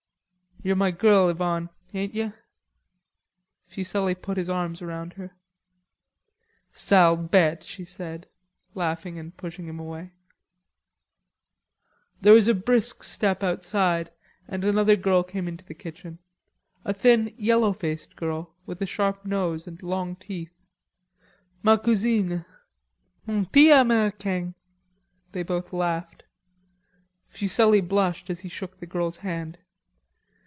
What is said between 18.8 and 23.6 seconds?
a sharp nose and long teeth. "Ma cousine.... Mon